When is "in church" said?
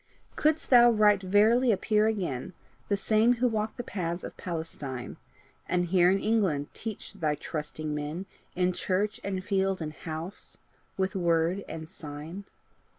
8.55-9.19